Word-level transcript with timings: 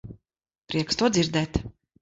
Prieks 0.73 0.99
to 1.03 1.13
dzirdēt. 1.19 1.65